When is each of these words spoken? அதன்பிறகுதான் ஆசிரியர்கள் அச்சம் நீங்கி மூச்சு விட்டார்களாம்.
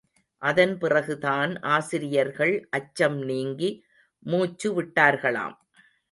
அதன்பிறகுதான் 0.41 1.51
ஆசிரியர்கள் 1.61 2.67
அச்சம் 2.69 3.19
நீங்கி 3.23 3.69
மூச்சு 4.25 4.69
விட்டார்களாம். 4.81 5.55